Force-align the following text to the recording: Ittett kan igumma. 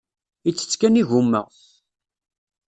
Ittett 0.49 0.73
kan 0.79 0.99
igumma. 1.01 1.41